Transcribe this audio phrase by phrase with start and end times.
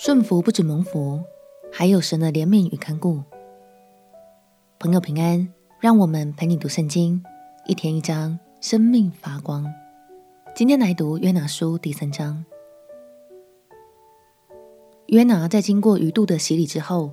[0.00, 1.20] 顺服不止蒙福，
[1.72, 3.20] 还有神的怜悯与看顾。
[4.78, 7.20] 朋友平安，让我们陪你读圣经，
[7.66, 9.66] 一天一章，生命发光。
[10.54, 12.44] 今天来读约拿书第三章。
[15.06, 17.10] 约拿在经过鱼肚的洗礼之后，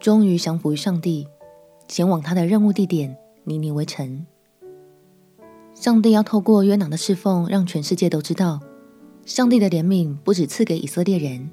[0.00, 1.28] 终于降服于上帝，
[1.86, 3.14] 前往他的任务地点
[3.44, 4.24] 尼尼微城。
[5.74, 8.60] 上帝要透过约拿的侍奉，让全世界都知道，
[9.26, 11.50] 上帝的怜悯不止赐给以色列人。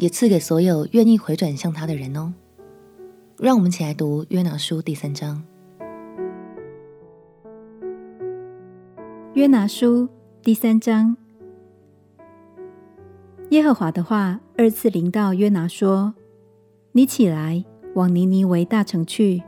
[0.00, 2.34] 也赐给所有愿意回转向他的人哦。
[3.38, 5.42] 让我们一起来读约拿书第三章。
[9.34, 10.08] 约拿书
[10.42, 11.16] 第三章，
[13.50, 16.14] 耶和华的话二次临到约拿说
[16.92, 17.64] ：“你起来，
[17.94, 19.42] 往尼尼微大城去，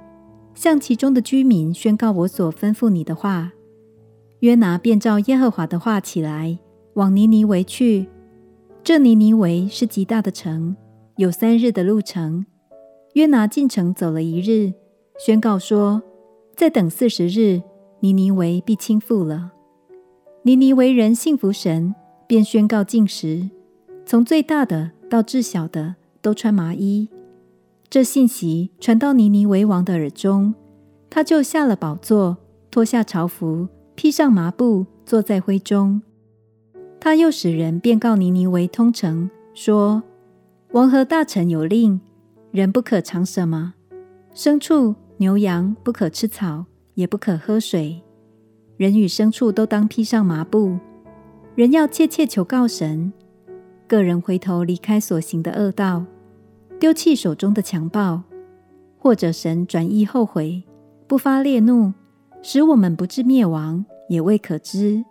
[0.55, 3.53] 向其中的居民宣告我所吩咐你的话。”
[4.41, 6.59] 约拿便照耶和华的话起来，
[6.95, 8.07] 往尼尼微去。
[8.85, 10.77] 这尼尼微是极大的城，
[11.17, 12.45] 有三日的路程。
[13.15, 14.73] 约拿进城走了一日，
[15.25, 16.03] 宣告说
[16.57, 17.63] ：“再等四十日，
[18.01, 19.53] 尼尼微必倾覆了。”
[20.43, 21.95] 尼尼微人信服神，
[22.27, 23.51] 便宣告禁食，
[24.05, 27.09] 从最大的到至小的都穿麻衣。
[27.89, 30.57] 这信息传到尼尼微王的耳中，
[31.09, 32.37] 他就下了宝座，
[32.69, 36.03] 脱下朝服，披上麻布，坐在灰中。
[37.05, 40.01] 他又使人便告尼尼微通城，说：
[40.71, 42.01] 王和大臣有令，
[42.53, 43.75] 人不可尝什么，
[44.33, 46.65] 牲畜、牛羊不可吃草，
[46.95, 48.01] 也不可喝水。
[48.77, 50.79] 人与牲畜都当披上麻布。
[51.57, 53.13] 人要切切求告神，
[53.89, 56.05] 个人回头离开所行的恶道，
[56.79, 58.23] 丢弃手中的强暴，
[58.97, 60.63] 或者神转意后悔，
[61.09, 61.93] 不发烈怒，
[62.43, 65.05] 使我们不至灭亡，也未可知。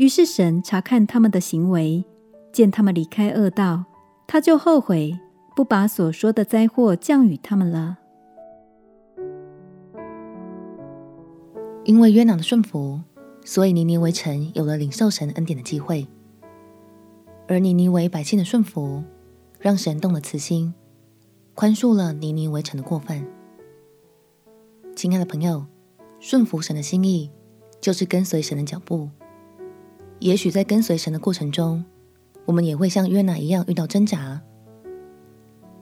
[0.00, 2.06] 于是神查看他们的行为，
[2.54, 3.84] 见他们离开恶道，
[4.26, 5.20] 他就后悔，
[5.54, 7.98] 不把所说的灾祸降与他们了。
[11.84, 13.02] 因为约拿的顺服，
[13.44, 16.06] 所以尼尼微城有了领受神恩典的机会；
[17.46, 19.04] 而尼尼微百姓的顺服，
[19.58, 20.72] 让神动了慈心，
[21.54, 23.22] 宽恕了尼尼微城的过犯。
[24.96, 25.66] 亲爱的朋友，
[26.18, 27.30] 顺服神的心意，
[27.82, 29.10] 就是跟随神的脚步。
[30.20, 31.82] 也许在跟随神的过程中，
[32.44, 34.40] 我们也会像约拿一样遇到挣扎，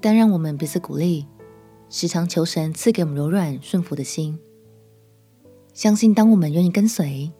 [0.00, 1.26] 但让我们彼此鼓励，
[1.90, 4.38] 时常求神赐给我们柔软顺服的心。
[5.74, 7.32] 相信当我们愿意跟随，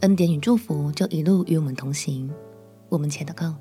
[0.00, 2.30] 恩典与祝福就一路与我们同行。
[2.90, 3.56] 我们且祷告：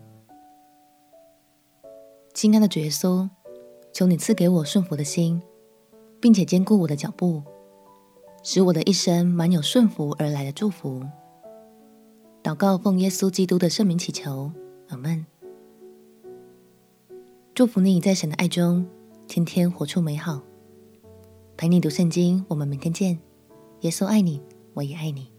[2.34, 3.30] 亲爱的主耶稣，
[3.94, 5.42] 求你赐给我顺服的心，
[6.20, 7.42] 并且坚固我的脚步，
[8.44, 11.02] 使我的一生满有顺服而来的祝福。
[12.44, 14.52] 祷告，奉耶稣基督的圣名祈求，
[14.90, 15.26] 阿门。
[17.56, 18.86] 祝福你在神的爱中，
[19.28, 20.42] 天天活出美好。
[21.56, 23.18] 陪你读圣经，我们明天见。
[23.82, 24.42] 耶稣爱你，
[24.74, 25.33] 我也爱你。